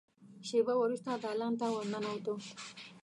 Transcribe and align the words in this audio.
شېبه 0.47 0.73
وروسته 0.81 1.09
دالان 1.23 1.53
ته 1.59 1.65
ور 1.73 1.85
ننوته. 1.93 2.33